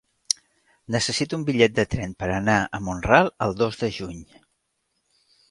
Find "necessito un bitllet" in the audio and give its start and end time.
0.95-1.75